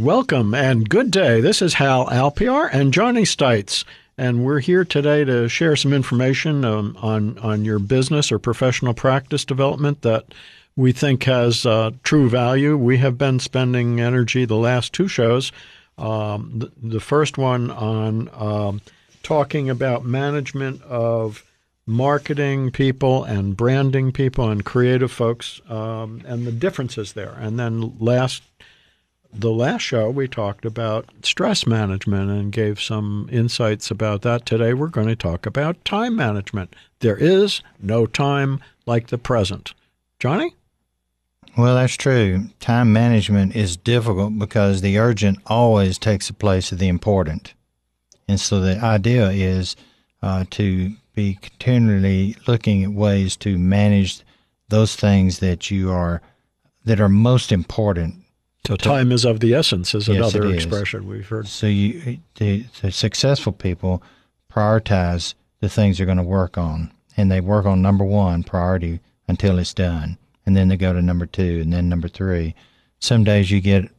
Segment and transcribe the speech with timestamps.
[0.00, 1.42] Welcome and good day.
[1.42, 3.84] This is Hal Alpiar and Johnny Stites,
[4.16, 8.94] and we're here today to share some information um, on on your business or professional
[8.94, 10.24] practice development that
[10.74, 12.78] we think has uh, true value.
[12.78, 15.52] We have been spending energy the last two shows.
[15.98, 18.80] Um, the, the, first one on um,
[19.22, 21.44] talking about management of
[21.84, 27.36] marketing people and branding people and creative folks um, and the differences there.
[27.38, 28.42] And then last
[29.32, 34.44] the last show we talked about stress management and gave some insights about that.
[34.44, 36.74] Today we're going to talk about time management.
[37.00, 39.74] There is no time like the present.
[40.18, 40.54] Johnny?
[41.56, 42.48] Well, that's true.
[42.60, 47.54] Time management is difficult because the urgent always takes the place of the important.
[48.28, 49.74] And so the idea is
[50.22, 54.20] uh, to be continually looking at ways to manage
[54.68, 56.22] those things that you are
[56.84, 58.19] that are most important
[58.66, 61.48] so time is of the essence is yes, another expression we've heard.
[61.48, 64.02] So you, the, the successful people
[64.52, 69.00] prioritize the things they're going to work on, and they work on number one priority
[69.28, 72.54] until it's done, and then they go to number two, and then number three.
[72.98, 73.90] Some days you get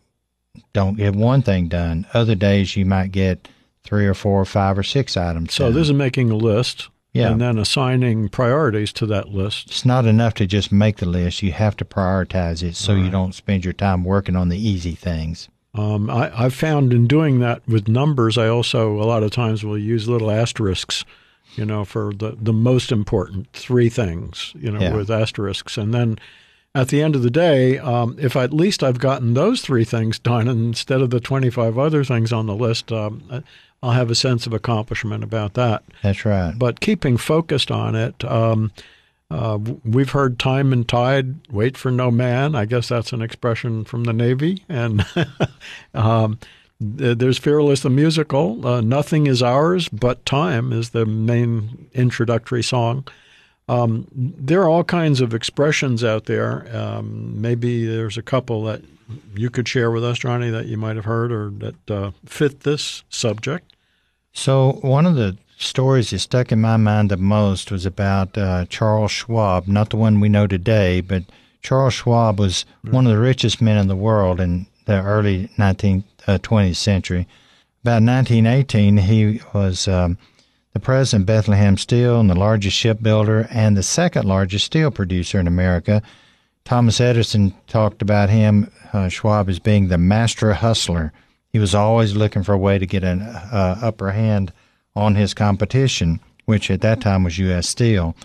[0.73, 2.05] don't get one thing done.
[2.13, 3.47] Other days you might get
[3.83, 5.49] three or four or five or six items.
[5.49, 5.55] Done.
[5.55, 5.73] So done.
[5.73, 6.89] this is making a list.
[7.13, 7.31] Yeah.
[7.31, 9.67] And then assigning priorities to that list.
[9.67, 11.43] It's not enough to just make the list.
[11.43, 13.03] You have to prioritize it so right.
[13.03, 15.49] you don't spend your time working on the easy things.
[15.73, 19.63] Um, I, I've found in doing that with numbers, I also a lot of times
[19.63, 21.05] will use little asterisks,
[21.55, 24.95] you know, for the, the most important three things, you know, yeah.
[24.95, 25.77] with asterisks.
[25.77, 26.17] And then
[26.75, 30.19] at the end of the day, um, if at least I've gotten those three things
[30.19, 33.43] done instead of the 25 other things on the list, um,
[33.83, 35.83] I'll have a sense of accomplishment about that.
[36.03, 36.53] That's right.
[36.57, 38.71] But keeping focused on it, um,
[39.31, 42.53] uh, we've heard time and tide, wait for no man.
[42.53, 44.63] I guess that's an expression from the Navy.
[44.69, 45.05] And
[45.93, 46.37] um,
[46.79, 48.65] there's Fearless the musical.
[48.67, 53.07] Uh, Nothing is ours but time is the main introductory song.
[53.71, 56.67] Um, there are all kinds of expressions out there.
[56.75, 58.81] Um, maybe there's a couple that
[59.33, 62.61] you could share with us, Johnny, that you might have heard or that uh, fit
[62.61, 63.73] this subject?
[64.33, 68.65] So, one of the stories that stuck in my mind the most was about uh,
[68.65, 71.23] Charles Schwab, not the one we know today, but
[71.61, 76.03] Charles Schwab was one of the richest men in the world in the early 19th,
[76.27, 77.25] uh, 20th century.
[77.83, 80.17] About 1918, he was um,
[80.73, 85.39] the president of Bethlehem Steel and the largest shipbuilder and the second largest steel producer
[85.39, 86.01] in America.
[86.63, 91.11] Thomas Edison talked about him, uh, Schwab, as being the master hustler.
[91.49, 94.53] He was always looking for a way to get an uh, upper hand
[94.95, 97.67] on his competition, which at that time was U.S.
[97.67, 98.15] Steel.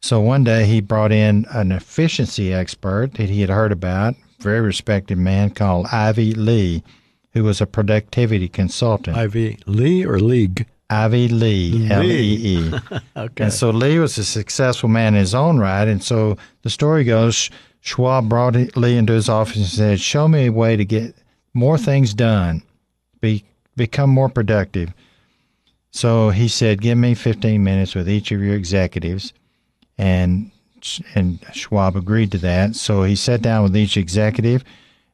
[0.00, 4.60] So one day he brought in an efficiency expert that he had heard about, very
[4.60, 6.82] respected man called Ivy Lee,
[7.32, 9.16] who was a productivity consultant.
[9.16, 10.66] Ivy Lee or League?
[10.88, 12.72] Ivy Lee, L E E.
[13.16, 13.44] Okay.
[13.44, 15.88] And so Lee was a successful man in his own right.
[15.88, 17.50] And so the story goes
[17.86, 21.14] Schwab brought Lee into his office and said, Show me a way to get
[21.54, 22.62] more things done,
[23.20, 23.44] be,
[23.76, 24.92] become more productive.
[25.92, 29.32] So he said, Give me 15 minutes with each of your executives.
[29.98, 30.50] And,
[31.14, 32.74] and Schwab agreed to that.
[32.74, 34.64] So he sat down with each executive.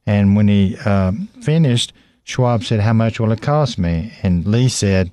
[0.05, 1.11] And when he uh,
[1.41, 4.13] finished, Schwab said, How much will it cost me?
[4.23, 5.11] And Lee said,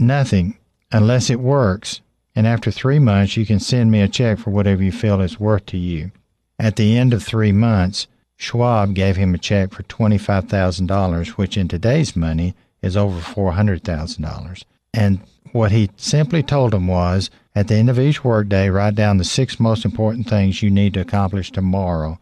[0.00, 0.56] Nothing
[0.92, 2.00] unless it works.
[2.34, 5.40] And after three months, you can send me a check for whatever you feel it's
[5.40, 6.12] worth to you.
[6.58, 8.06] At the end of three months,
[8.36, 14.62] Schwab gave him a check for $25,000, which in today's money is over $400,000.
[14.94, 15.20] And
[15.52, 19.24] what he simply told him was at the end of each workday, write down the
[19.24, 22.20] six most important things you need to accomplish tomorrow.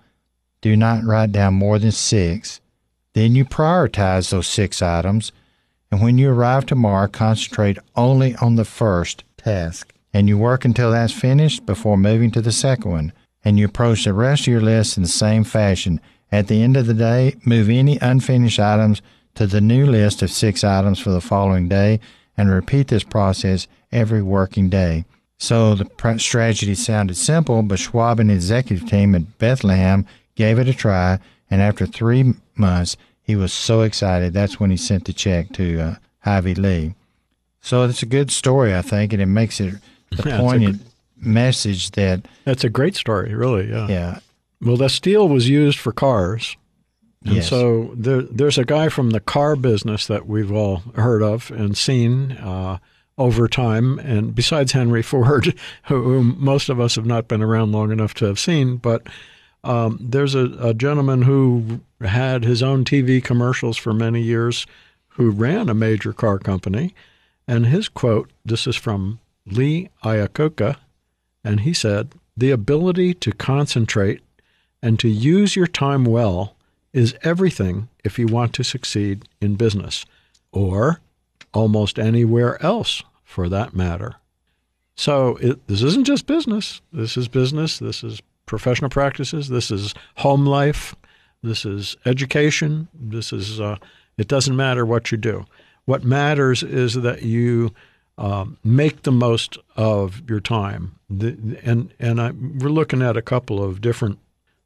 [0.63, 2.61] Do not write down more than six.
[3.13, 5.33] Then you prioritize those six items
[5.97, 9.95] and when you arrive tomorrow, concentrate only on the first task.
[10.13, 13.13] And you work until that's finished before moving to the second one.
[13.43, 16.03] And you approach the rest of your list in the same fashion.
[16.31, 19.01] At the end of the day, move any unfinished items
[19.37, 22.01] to the new list of six items for the following day
[22.37, 25.07] and repeat this process every working day.
[25.39, 30.05] So the strategy sounded simple, but Schwab and the executive team at Bethlehem
[30.35, 34.33] gave it a try, and after three months, he was so excited.
[34.33, 35.95] That's when he sent the check to uh,
[36.25, 36.95] Ivy Lee.
[37.61, 39.75] So it's a good story, I think, and it makes it
[40.11, 40.83] the poignant
[41.17, 43.69] message that that's a great story, really.
[43.69, 43.89] Yeah.
[43.89, 44.19] Yeah.
[44.61, 46.57] Well, the steel was used for cars.
[47.25, 47.49] And yes.
[47.49, 51.77] so there, there's a guy from the car business that we've all heard of and
[51.77, 52.79] seen uh,
[53.19, 53.99] over time.
[53.99, 58.15] And besides Henry Ford, who, who, most of us have not been around long enough
[58.15, 59.09] to have seen, but
[59.67, 64.65] Um, there's a, a gentleman who had his own TV commercials for many years
[65.09, 66.95] who ran a major car company.
[67.49, 70.77] And his quote this is from Lee Iacocca,
[71.43, 74.21] and he said, The ability to concentrate
[74.83, 76.55] and to use your time well
[76.93, 80.07] is everything if you want to succeed in business,
[80.53, 81.01] or
[81.53, 84.15] almost anywhere else for that matter.
[84.97, 86.81] So it, this isn't just business.
[86.93, 87.79] This is business.
[87.79, 89.49] This is professional practices.
[89.49, 90.95] This is home life.
[91.43, 92.89] This is education.
[92.95, 93.61] This is.
[93.61, 93.77] Uh,
[94.17, 95.45] it doesn't matter what you do.
[95.85, 97.73] What matters is that you
[98.19, 100.97] um, make the most of your time.
[101.11, 104.19] The, and and I, we're looking at a couple of different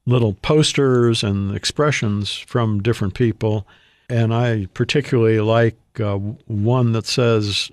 [0.06, 3.66] little posters and expressions from different people,
[4.08, 7.70] and I particularly like uh, one that says,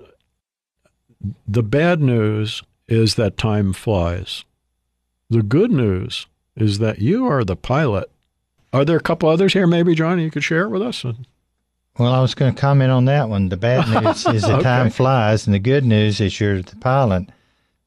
[1.47, 4.43] "The bad news is that time flies.
[5.29, 8.09] The good news is that you are the pilot."
[8.73, 11.03] Are there a couple others here, maybe, Johnny, you could share it with us?
[11.97, 13.49] Well, I was going to comment on that one.
[13.49, 14.63] The bad news is the okay.
[14.63, 17.29] time flies, and the good news is you're the pilot.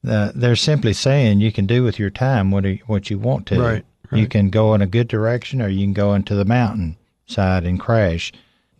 [0.05, 3.45] Uh, they're simply saying you can do with your time what you, what you want
[3.47, 3.61] to.
[3.61, 4.19] Right, right.
[4.19, 6.97] You can go in a good direction, or you can go into the mountain
[7.27, 8.33] side and crash.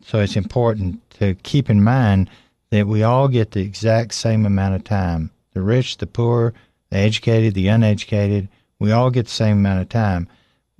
[0.03, 2.29] So it's important to keep in mind
[2.71, 5.29] that we all get the exact same amount of time.
[5.53, 6.53] The rich, the poor,
[6.91, 8.47] the educated, the uneducated,
[8.77, 10.27] we all get the same amount of time.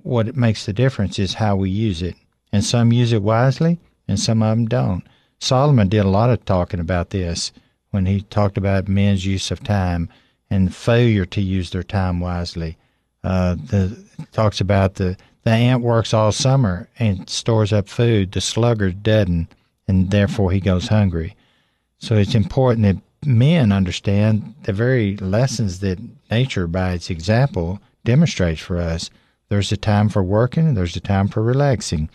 [0.02, 2.14] What makes the difference is how we use it.
[2.52, 5.04] And some use it wisely, and some of them don't.
[5.40, 7.50] Solomon did a lot of talking about this
[7.90, 10.08] when he talked about men's use of time
[10.50, 12.76] and failure to use their time wisely.
[13.24, 18.32] Uh, the talks about the the ant works all summer and stores up food.
[18.32, 19.48] The sluggard doesn't,
[19.88, 21.34] and therefore he goes hungry.
[21.98, 25.98] So it's important that men understand the very lessons that
[26.30, 29.10] nature, by its example, demonstrates for us.
[29.48, 32.08] There's a time for working and there's a time for relaxing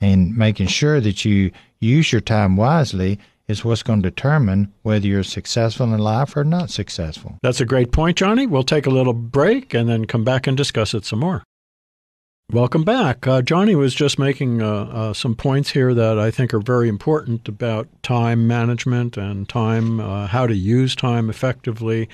[0.00, 3.18] and making sure that you use your time wisely
[3.48, 7.38] is what's going to determine whether you're successful in life or not successful.
[7.42, 8.46] That's a great point, Johnny.
[8.46, 11.42] We'll take a little break and then come back and discuss it some more.
[12.50, 13.26] Welcome back.
[13.26, 16.86] Uh, Johnny was just making uh, uh, some points here that I think are very
[16.86, 22.10] important about time management and time, uh, how to use time effectively.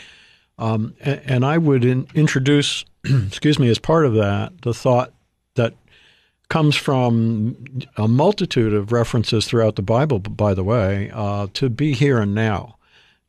[0.57, 5.13] Um, and, and, I would in, introduce, excuse me, as part of that, the thought
[5.57, 5.75] that
[6.49, 7.57] comes from
[7.97, 12.35] a multitude of references throughout the Bible, by the way, uh, to be here and
[12.35, 12.77] now,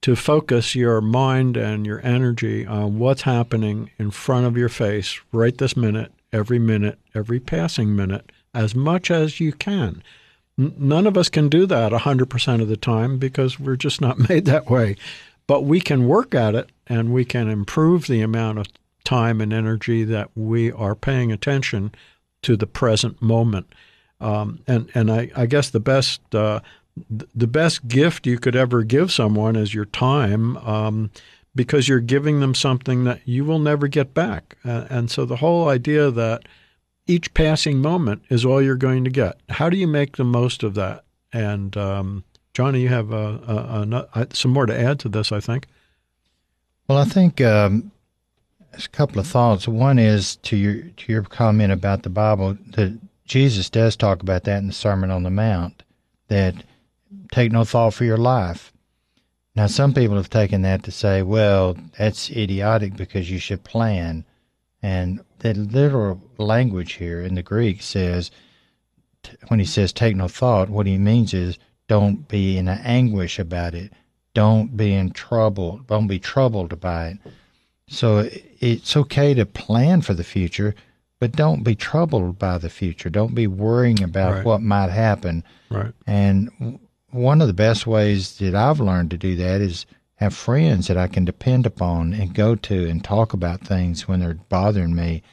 [0.02, 5.20] to focus your mind and your energy on what's happening in front of your face
[5.32, 10.04] right this minute, every minute, every passing minute, as much as you can.
[10.58, 14.18] N- none of us can do that 100% of the time because we're just not
[14.30, 14.96] made that way.
[15.48, 18.68] But we can work at it and we can improve the amount of
[19.04, 21.92] time and energy that we are paying attention
[22.44, 23.74] to the present moment.
[24.22, 26.60] Um, and and I, I, guess the best uh,
[27.10, 31.10] the best gift you could ever give someone is your time, um,
[31.56, 34.58] because you're giving them something that you will never get back.
[34.64, 36.44] Uh, and so the whole idea that
[37.08, 39.40] each passing moment is all you're going to get.
[39.50, 41.04] How do you make the most of that?
[41.34, 42.24] And um,
[42.54, 45.68] Johnny, you have a, a, a, some more to add to this, I think.
[46.88, 47.92] Well, I think um,
[48.74, 49.68] a couple of thoughts.
[49.68, 54.44] One is to your to your comment about the Bible that Jesus does talk about
[54.46, 55.84] that in the Sermon on the Mount.
[56.28, 56.56] That
[57.32, 58.72] take no thought for your life.
[59.60, 64.24] Now, some people have taken that to say, well, that's idiotic because you should plan.
[64.82, 68.32] And the literal language here in the Greek says,
[69.50, 73.74] when he says take no thought, what he means is don't be in anguish about
[73.76, 73.92] it.
[74.34, 75.82] Don't be in trouble.
[75.88, 77.18] Don't be troubled by it.
[77.90, 78.30] So
[78.62, 80.74] it's okay to plan for the future,
[81.20, 83.10] but don't be troubled by the future.
[83.10, 84.46] Don't be worrying about right.
[84.46, 85.44] what might happen.
[85.70, 85.92] Right.
[86.08, 86.80] And
[87.12, 89.86] one of the best ways that I've learned to do that is
[90.16, 94.20] have friends that I can depend upon and go to and talk about things when
[94.20, 95.24] they're bothering me,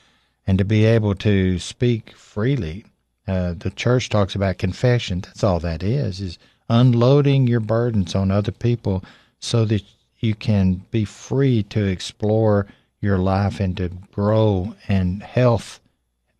[0.46, 2.84] and to be able to speak freely.
[3.26, 5.20] Uh, the church talks about confession.
[5.20, 9.04] That's all that is: is unloading your burdens on other people
[9.40, 9.82] so that
[10.20, 12.66] you can be free to explore
[13.00, 15.80] your life and to grow and health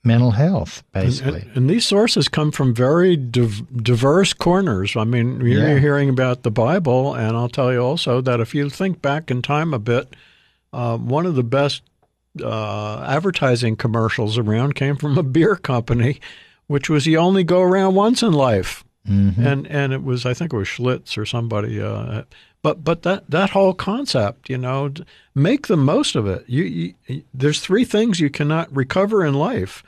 [0.06, 5.40] mental health basically and, and, these sources come from very div- diverse corners i mean
[5.40, 5.78] you're yeah.
[5.78, 9.42] hearing about the bible and i'll tell you also that if you think back in
[9.42, 10.14] time a bit
[10.72, 11.82] uh, one of the best
[12.42, 16.20] uh, advertising commercials around came from a beer company
[16.66, 19.46] which was you only go around once in life Mm-hmm.
[19.46, 21.80] and and it was I think it was Schlitz or somebody.
[21.80, 22.24] Uh,
[22.66, 24.92] but but that that whole concept, you know,
[25.36, 26.42] make the most of it.
[26.48, 26.64] You,
[27.06, 29.84] you there's three things you cannot recover in life: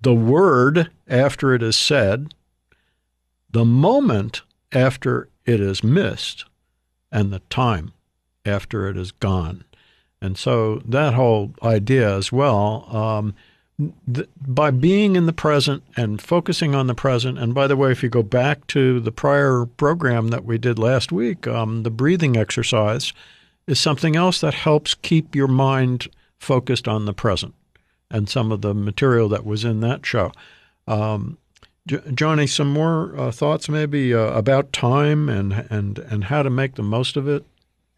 [0.00, 2.32] the word after it is said,
[3.50, 4.40] the moment
[4.72, 6.46] after it is missed,
[7.12, 7.92] and the time
[8.46, 9.64] after it is gone.
[10.22, 12.88] And so that whole idea as well.
[12.96, 13.34] Um,
[14.46, 18.02] by being in the present and focusing on the present, and by the way, if
[18.02, 22.36] you go back to the prior program that we did last week, um, the breathing
[22.36, 23.12] exercise
[23.66, 27.54] is something else that helps keep your mind focused on the present
[28.10, 30.30] and some of the material that was in that show.
[30.86, 31.38] Um,
[31.86, 36.50] J- Johnny, some more uh, thoughts maybe uh, about time and, and, and how to
[36.50, 37.44] make the most of it?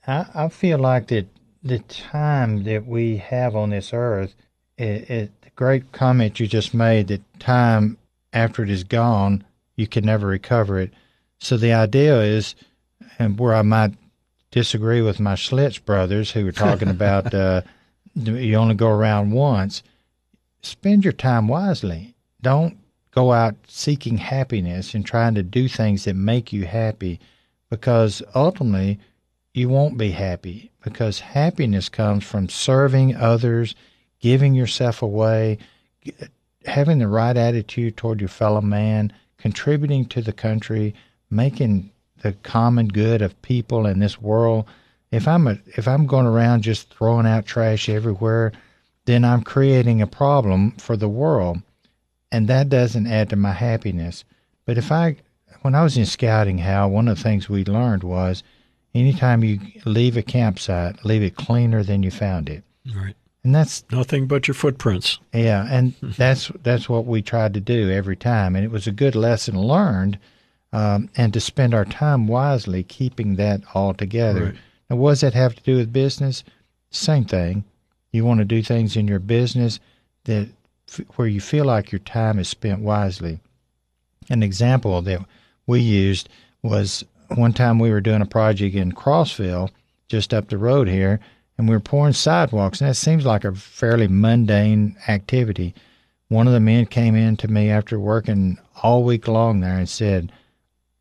[0.07, 1.27] I, I feel like that
[1.63, 4.35] the time that we have on this earth,
[4.79, 7.99] it, it, great comment you just made that time
[8.33, 9.45] after it is gone,
[9.75, 10.93] you can never recover it.
[11.39, 12.55] So the idea is,
[13.19, 13.95] and where I might
[14.51, 17.63] disagree with my Schlitz brothers who were talking about uh,
[18.15, 19.83] you only go around once,
[20.63, 22.15] spend your time wisely.
[22.41, 22.79] Don't
[23.11, 27.19] go out seeking happiness and trying to do things that make you happy
[27.71, 28.99] because ultimately
[29.55, 33.75] you won't be happy because happiness comes from serving others,
[34.21, 35.59] giving yourself away,
[36.65, 40.95] having the right attitude toward your fellow man, contributing to the country,
[41.31, 41.91] making
[42.23, 44.65] the common good of people in this world.
[45.11, 48.53] If I'm a, if I'm going around just throwing out trash everywhere,
[49.05, 51.59] then I'm creating a problem for the world,
[52.33, 54.25] and that doesn't add to my happiness.
[54.65, 55.17] But if I,
[55.63, 58.43] when I was in scouting, how one of the things we learned was
[58.95, 62.65] anytime you leave a campsite, leave it cleaner than you found it.
[62.95, 63.15] Right.
[63.47, 65.21] And that's Nothing but your footprints.
[65.33, 68.93] yeah, and that's that's what we tried to do every time, and it was a
[68.93, 70.19] good lesson learned,
[70.73, 74.47] um, and to spend our time wisely, keeping that all together.
[74.47, 74.55] Right.
[74.91, 76.43] Now, what does that have to do with business?
[76.91, 77.63] Same thing.
[78.11, 79.79] You want to do things in your business
[80.25, 80.49] that
[81.15, 83.39] where you feel like your time is spent wisely.
[84.29, 85.25] An example that
[85.69, 86.29] we used
[86.65, 87.05] was
[87.37, 89.71] one time we were doing a project in Crossville,
[90.09, 91.21] just up the road here,
[91.59, 92.81] and we were pouring sidewalks.
[92.81, 95.75] And that seems like a fairly mundane activity.
[96.29, 99.89] One of the men came in to me after working all week long there and
[99.89, 100.33] said,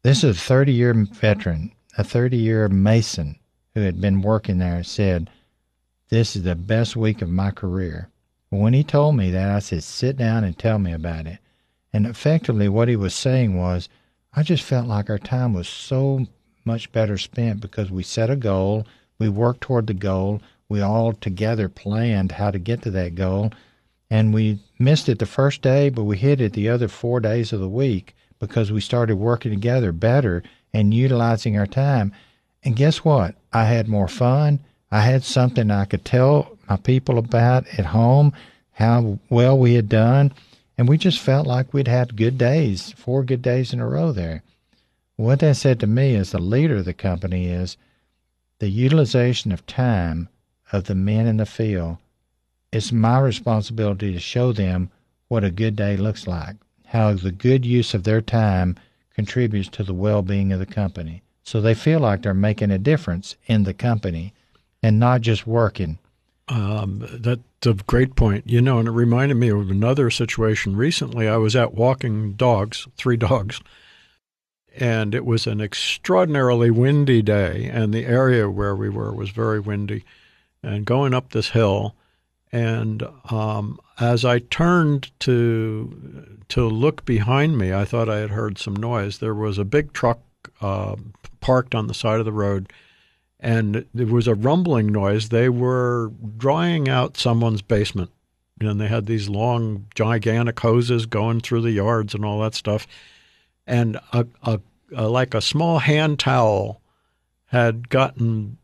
[0.04, 3.38] This is a 30 year veteran, a 30 year mason
[3.74, 5.30] who had been working there, and said,
[6.10, 8.10] This is the best week of my career.
[8.50, 11.40] When he told me that, I said, Sit down and tell me about it.
[11.92, 13.90] And effectively, what he was saying was,
[14.34, 16.28] I just felt like our time was so
[16.66, 18.86] much better spent because we set a goal,
[19.18, 23.52] we worked toward the goal, we all together planned how to get to that goal,
[24.10, 27.54] and we missed it the first day, but we hit it the other four days
[27.54, 30.44] of the week because we started working together better
[30.74, 32.12] and utilizing our time.
[32.64, 33.36] And guess what?
[33.54, 34.60] I had more fun.
[34.92, 38.34] I had something I could tell my people about at home,
[38.74, 40.34] how well we had done.
[40.78, 44.12] And we just felt like we'd had good days, four good days in a row
[44.12, 44.44] there.
[45.16, 47.78] What that said to me as the leader of the company is
[48.60, 50.30] the utilization of time
[50.72, 51.98] of the men in the field.
[52.72, 54.90] It's my responsibility to show them
[55.28, 58.76] what a good day looks like, how the good use of their time
[59.14, 61.22] contributes to the well being of the company.
[61.44, 64.34] So they feel like they're making a difference in the company
[64.82, 66.00] and not just working.
[66.48, 68.48] Um, that's a great point.
[68.48, 71.28] You know, and it reminded me of another situation recently.
[71.28, 73.62] I was out walking dogs, three dogs,
[74.77, 79.60] and it was an extraordinarily windy day, and the area where we were was very
[79.60, 80.03] windy.
[80.63, 81.96] And going up this hill,
[82.51, 88.58] and um, as I turned to to look behind me, I thought I had heard
[88.58, 89.20] some noise.
[89.20, 90.20] There was a big truck
[90.62, 90.96] uh,
[91.41, 92.72] parked on the side of the road
[93.46, 95.29] and there was a rumbling noise.
[95.29, 98.10] They were drying out someone's basement,
[98.60, 102.88] and they had these long, gigantic hoses going through the yards and all that stuff.
[103.68, 104.60] And a, a,
[104.96, 106.82] a like a small hand towel
[107.48, 108.58] had gotten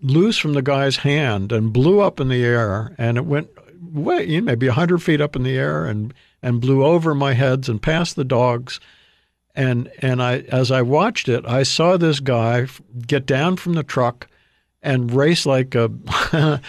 [0.00, 3.50] loose from the guy's hand and blew up in the air, and it went
[3.92, 7.68] way, you maybe hundred feet up in the air, and and blew over my heads
[7.68, 8.80] and past the dogs
[9.54, 12.66] and and I as I watched it, I saw this guy
[13.06, 14.28] get down from the truck
[14.82, 15.90] and race like a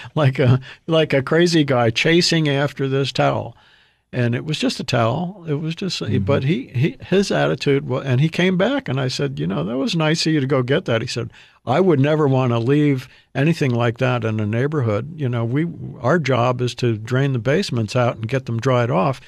[0.16, 3.56] like a like a crazy guy chasing after this towel.
[4.14, 5.44] And it was just a towel.
[5.48, 6.24] It was just, Mm-hmm.
[6.24, 9.64] but he, he his attitude was, and he came back, and I said, you know,
[9.64, 11.02] that was nice of you to go get that.
[11.02, 11.32] He said,
[11.66, 15.14] I would never want to leave anything like that in a neighborhood.
[15.20, 15.68] You know, we
[16.00, 19.20] our job is to drain the basements out and get them dried off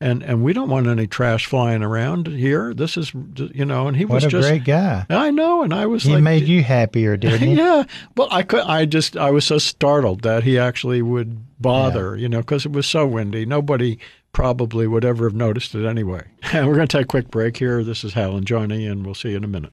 [0.00, 2.72] and and we don't want any trash flying around here.
[2.72, 5.04] This is you know, and he What was a just great guy.
[5.10, 7.54] I know, and I was He like, made you happier, didn't he?
[7.58, 7.84] yeah.
[8.16, 8.62] Well, I could.
[8.62, 9.16] I just.
[9.16, 12.16] I was so startled that he actually would bother.
[12.16, 13.44] You know, because it was so windy.
[13.44, 13.98] Nobody
[14.32, 16.24] probably would ever have noticed it anyway.
[16.54, 17.82] We're going to take a quick break here.
[17.84, 19.72] This is Hal and Johnny, and we'll see you in a minute.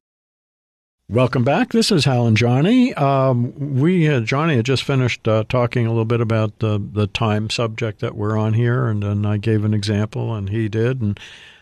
[1.10, 1.72] Welcome back.
[1.72, 2.94] This is Hal and Johnny.
[2.96, 7.08] Um, we uh, Johnny had just finished uh, talking a little bit about the the
[7.08, 11.02] time subject that we're on here, and then I gave an example, and he did,
[11.02, 11.18] and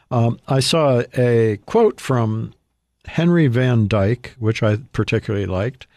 [0.10, 2.54] um, I saw a quote from
[3.08, 5.88] Henry Van Dyke, which I particularly liked,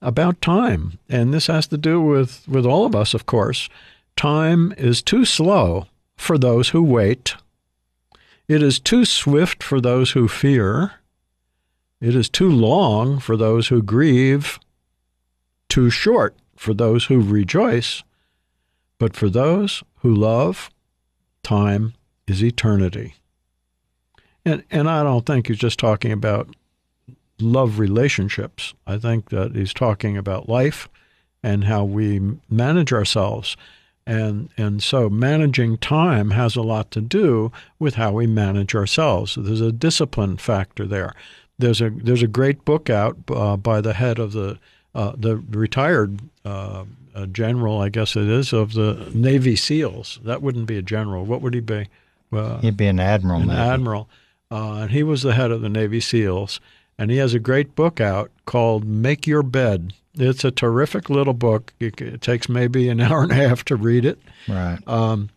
[0.00, 0.98] about time.
[1.08, 3.68] And this has to do with, with all of us, of course.
[4.16, 7.34] Time is too slow for those who wait.
[8.46, 10.92] It is too swift for those who fear.
[12.00, 14.58] It is too long for those who grieve.
[15.68, 18.02] Too short for those who rejoice.
[18.98, 20.70] But for those who love,
[21.42, 21.94] time
[22.26, 23.14] is eternity.
[24.44, 26.54] And and I don't think he's just talking about
[27.40, 28.74] love relationships.
[28.86, 30.88] I think that he's talking about life
[31.42, 33.56] and how we manage ourselves.
[34.06, 39.36] And and so managing time has a lot to do with how we manage ourselves.
[39.40, 41.14] There's a discipline factor there.
[41.58, 44.58] There's a there's a great book out uh, by the head of the
[44.94, 46.84] uh, the retired uh,
[47.14, 50.20] uh, general, I guess it is, of the Navy SEALs.
[50.22, 51.24] That wouldn't be a general.
[51.24, 51.88] What would he be?
[52.30, 53.40] Well, He'd be an admiral.
[53.40, 53.58] an maybe.
[53.58, 54.08] admiral,
[54.50, 56.60] uh, and he was the head of the Navy SEALs.
[56.98, 61.34] And he has a great book out called "Make Your Bed." It's a terrific little
[61.34, 61.72] book.
[61.80, 64.18] It, it takes maybe an hour and a half to read it.
[64.48, 64.78] Right.
[64.86, 65.30] Um,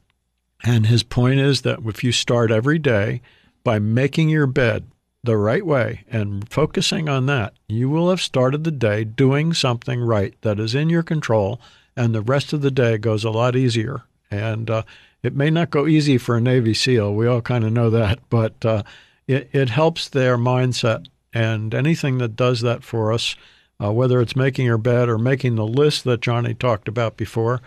[0.64, 3.22] and his point is that if you start every day
[3.64, 4.86] by making your bed
[5.24, 10.00] the right way and focusing on that, you will have started the day doing something
[10.00, 11.60] right that is in your control,
[11.96, 14.04] and the rest of the day goes a lot easier.
[14.32, 14.84] And uh,
[15.24, 17.14] it may not go easy for a Navy SEAL.
[17.14, 18.84] We all kind of know that, but uh,
[19.28, 21.08] it, it helps their mindset.
[21.34, 23.36] And anything that does that for us,
[23.84, 27.62] uh, whether it's making your bed or making the list that Johnny talked about before,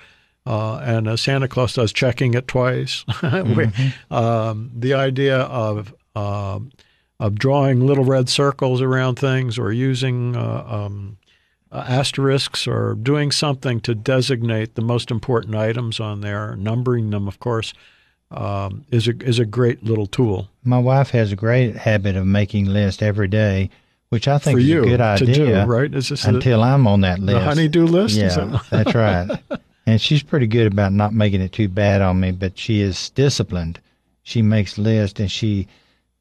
[0.46, 3.04] uh, and as Santa Claus does, checking it twice.
[3.22, 3.70] We-
[4.10, 6.72] um, the idea of um
[7.20, 11.18] of drawing little red circles around things, or using uh, um,
[11.70, 17.28] uh, asterisks, or doing something to designate the most important items on there, numbering them,
[17.28, 17.74] of course,
[18.30, 22.26] um, is a is a great little tool My wife has a great habit of
[22.26, 23.68] making lists every day,
[24.10, 25.64] which I think for is you a good to idea.
[25.64, 25.70] do.
[25.70, 25.92] Right?
[25.94, 27.38] Is this Until I'm on that list.
[27.38, 28.16] the honeydew list?
[28.16, 29.40] Is Yeah, that's right.
[29.86, 33.10] And she's pretty good about not making it too bad on me, but she is
[33.10, 33.80] disciplined.
[34.22, 35.66] She makes lists and she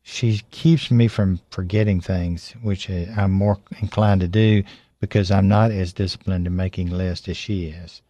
[0.01, 4.63] she keeps me from forgetting things, which I'm more inclined to do
[4.99, 8.01] because I'm not as disciplined in making lists as she is.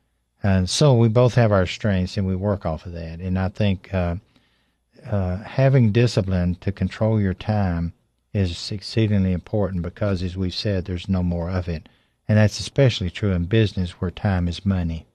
[0.41, 3.19] And so we both have our strengths and we work off of that.
[3.19, 4.15] And I think uh,
[5.05, 7.91] uh, having discipline to control your time
[8.33, 11.89] is exceedingly important because, as we've said, there's no more of it.
[12.27, 15.07] And that's especially true in business where time is money.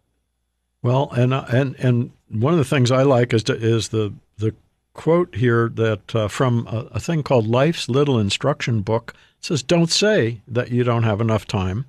[0.82, 4.12] Well, and uh, and and one of the things I like is to, is the
[4.36, 4.54] the
[4.92, 9.62] quote here that uh, from a, a thing called Life's Little Instruction Book it says,
[9.62, 11.86] "Don't say that you don't have enough time.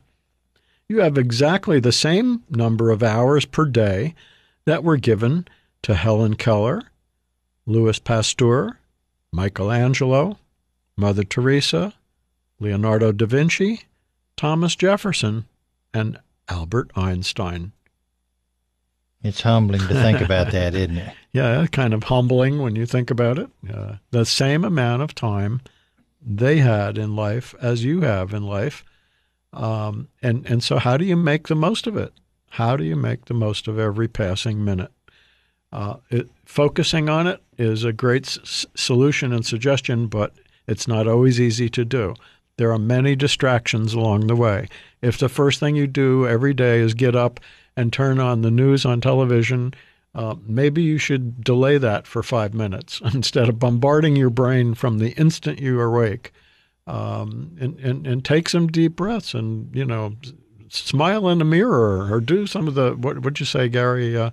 [0.87, 4.13] You have exactly the same number of hours per day
[4.65, 5.47] that were given
[5.81, 6.83] to Helen Keller,
[7.65, 8.77] Louis Pasteur,
[9.31, 10.37] Michelangelo,
[10.97, 11.93] Mother Teresa,
[12.59, 13.81] Leonardo da Vinci,
[14.37, 15.45] Thomas Jefferson,
[15.93, 17.71] and Albert Einstein."
[19.23, 21.13] It's humbling to think about that, isn't it?
[21.31, 23.49] Yeah, kind of humbling when you think about it.
[23.73, 25.61] Uh, the same amount of time
[26.21, 28.85] they had in life as you have in life,
[29.51, 32.13] um, and and so how do you make the most of it?
[32.51, 34.91] How do you make the most of every passing minute?
[35.71, 40.33] Uh, it, focusing on it is a great s- solution and suggestion, but
[40.67, 42.15] it's not always easy to do.
[42.57, 44.67] There are many distractions along the way.
[45.01, 47.39] If the first thing you do every day is get up
[47.75, 49.73] and turn on the news on television,
[50.13, 54.99] uh, maybe you should delay that for five minutes instead of bombarding your brain from
[54.99, 56.31] the instant you awake.
[56.87, 60.15] Um, and, and, and take some deep breaths and, you know,
[60.69, 64.15] smile in the mirror or do some of the, what would you say, Gary?
[64.15, 64.29] Uh,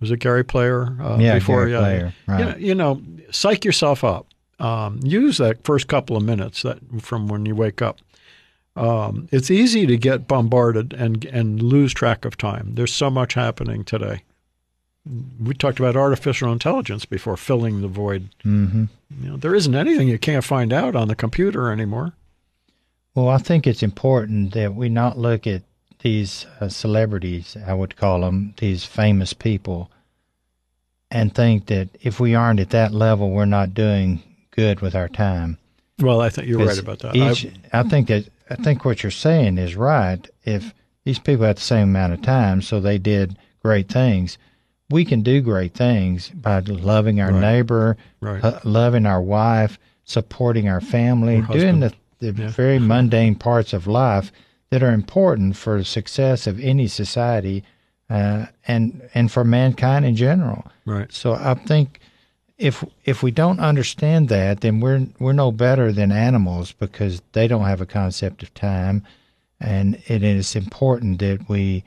[0.00, 0.96] was it Gary Player?
[1.02, 1.66] Uh, Yeah, before?
[1.68, 2.38] Gary Player, right.
[2.38, 4.27] You know, you know, psych yourself up.
[4.58, 7.98] Um, use that first couple of minutes that from when you wake up.
[8.74, 12.74] Um, it's easy to get bombarded and and lose track of time.
[12.74, 14.22] There's so much happening today.
[15.42, 18.28] We talked about artificial intelligence before filling the void.
[18.42, 18.84] hmm
[19.20, 22.12] You know, there isn't anything you can't find out on the computer anymore.
[23.14, 25.62] Well, I think it's important that we not look at
[26.00, 29.90] these uh, celebrities, I would call them, these famous people,
[31.10, 34.22] and think that if we aren't at that level, we're not doing
[34.58, 35.56] good with our time.
[36.00, 37.14] Well, I think you're right about that.
[37.16, 40.28] Each, I, I think that I think what you're saying is right.
[40.44, 44.36] If these people had the same amount of time, so they did great things,
[44.90, 47.40] we can do great things by loving our Right.
[47.40, 48.42] neighbor, Right.
[48.44, 52.48] uh, loving our wife, supporting our family, doing the, the Yeah.
[52.50, 54.32] very mundane parts of life
[54.70, 57.62] that are important for the success of any society
[58.10, 60.64] uh, and and for mankind in general.
[60.86, 61.12] right.
[61.12, 62.00] So I think
[62.58, 67.46] if if we don't understand that, then we're we're no better than animals because they
[67.46, 69.04] don't have a concept of time,
[69.60, 71.84] and it is important that we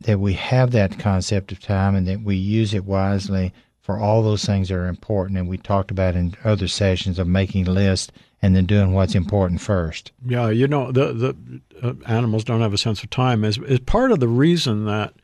[0.00, 4.22] that we have that concept of time and that we use it wisely for all
[4.22, 5.38] those things that are important.
[5.38, 9.60] And we talked about in other sessions of making lists and then doing what's important
[9.60, 10.12] first.
[10.24, 13.80] Yeah, you know, the the uh, animals don't have a sense of time is is
[13.80, 15.14] part of the reason that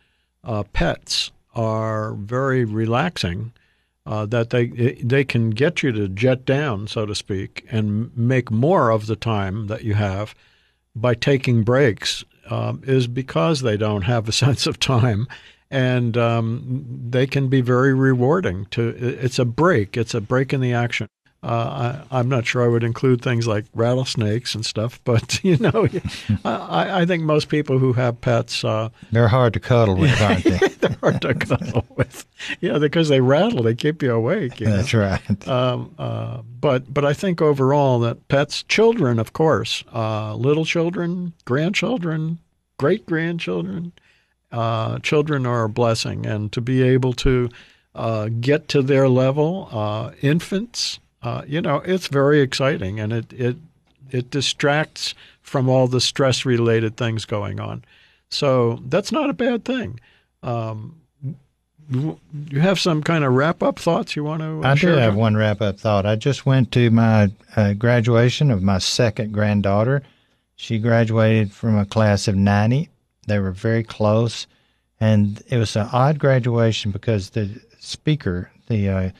[0.42, 3.52] uh, pets are very relaxing.
[4.06, 4.66] Uh, that they
[5.02, 9.16] they can get you to jet down, so to speak, and make more of the
[9.16, 10.34] time that you have
[10.94, 15.26] by taking breaks um, is because they don't have a sense of time,
[15.70, 18.66] and um, they can be very rewarding.
[18.72, 21.08] To it's a break, it's a break in the action.
[21.44, 25.58] Uh, I, I'm not sure I would include things like rattlesnakes and stuff, but you
[25.58, 25.86] know,
[26.44, 30.44] I, I think most people who have pets uh, They're hard to cuddle with, aren't
[30.44, 30.58] they?
[30.80, 32.24] they're hard to cuddle with.
[32.60, 34.60] Yeah, because they rattle, they keep you awake.
[34.60, 34.76] You know?
[34.76, 35.48] That's right.
[35.48, 41.34] Um, uh, but but I think overall that pets, children, of course, uh, little children,
[41.44, 42.38] grandchildren,
[42.78, 43.92] great grandchildren,
[44.50, 47.50] uh, children are a blessing, and to be able to
[47.94, 53.32] uh, get to their level, uh, infants, uh, you know, it's very exciting, and it
[53.32, 53.56] it
[54.10, 57.82] it distracts from all the stress related things going on.
[58.28, 60.00] So that's not a bad thing.
[60.42, 61.00] Um,
[61.88, 64.60] you you have some kind of wrap up thoughts you want to?
[64.64, 66.04] I do have one wrap up thought.
[66.04, 70.02] I just went to my uh, graduation of my second granddaughter.
[70.56, 72.88] She graduated from a class of 90.
[73.26, 74.46] They were very close.
[75.00, 79.10] And it was an odd graduation because the speaker, the uh,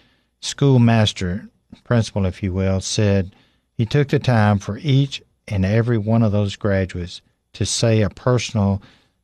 [0.40, 1.48] schoolmaster,
[1.82, 3.34] principal, if you will, said
[3.76, 7.20] he took the time for each and every one of those graduates
[7.54, 8.82] to say a personal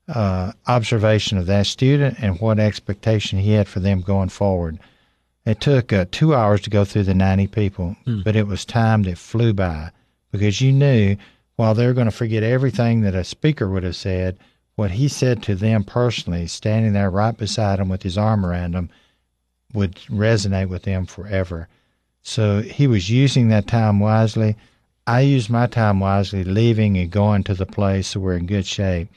[0.09, 4.79] uh, observation of that student and what expectation he had for them going forward.
[5.47, 9.05] It took uh, two hours to go through the 90 people, but it was time
[9.05, 9.91] that flew by
[10.31, 11.17] because you knew
[11.57, 14.39] while they're going to forget everything that a speaker would have said,
[14.77, 18.73] what he said to them personally, standing there right beside them with his arm around
[18.73, 18.91] them,
[19.75, 21.69] would resonate with them forever.
[22.23, 24.57] So he was using that time wisely.
[25.07, 28.67] I used my time wisely, leaving and going to the place so we're in good
[28.67, 29.09] shape.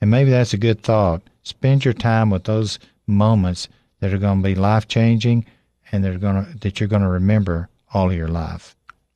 [0.00, 1.22] And maybe that's a good thought.
[1.42, 3.68] Spend your time with those moments
[4.00, 5.46] that are going to be life changing
[5.92, 8.74] and that are going to, that you're going to remember all your life.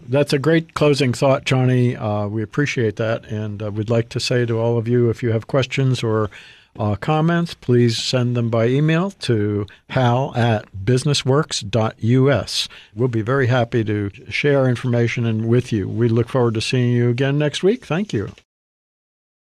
[0.09, 1.97] That's a great closing thought, Johnny.
[1.97, 3.25] Uh, we appreciate that.
[3.27, 6.31] And uh, we'd like to say to all of you if you have questions or
[6.79, 12.69] uh, comments, please send them by email to hal at businessworks.us.
[12.95, 15.89] We'll be very happy to share information and with you.
[15.89, 17.85] We look forward to seeing you again next week.
[17.85, 18.33] Thank you.